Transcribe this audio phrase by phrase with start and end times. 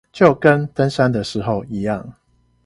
[0.11, 2.03] 就跟登山的時候一樣